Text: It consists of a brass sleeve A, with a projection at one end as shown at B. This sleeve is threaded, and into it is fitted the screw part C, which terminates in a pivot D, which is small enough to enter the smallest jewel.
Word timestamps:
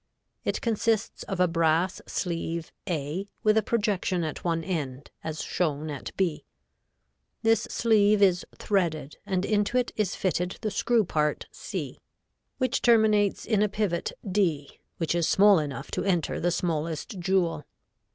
It 0.43 0.61
consists 0.61 1.21
of 1.25 1.39
a 1.39 1.47
brass 1.47 2.01
sleeve 2.07 2.71
A, 2.89 3.29
with 3.43 3.55
a 3.55 3.61
projection 3.61 4.23
at 4.23 4.43
one 4.43 4.63
end 4.63 5.11
as 5.23 5.43
shown 5.43 5.91
at 5.91 6.09
B. 6.17 6.43
This 7.43 7.67
sleeve 7.69 8.19
is 8.19 8.43
threaded, 8.57 9.19
and 9.27 9.45
into 9.45 9.77
it 9.77 9.91
is 9.95 10.15
fitted 10.15 10.57
the 10.61 10.71
screw 10.71 11.05
part 11.05 11.45
C, 11.51 11.99
which 12.57 12.81
terminates 12.81 13.45
in 13.45 13.61
a 13.61 13.69
pivot 13.69 14.11
D, 14.27 14.79
which 14.97 15.13
is 15.13 15.27
small 15.27 15.59
enough 15.59 15.91
to 15.91 16.03
enter 16.03 16.39
the 16.39 16.49
smallest 16.49 17.19
jewel. 17.19 17.63